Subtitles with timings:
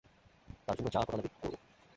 [0.67, 1.53] তার জন্য যা করা লাগে, করব।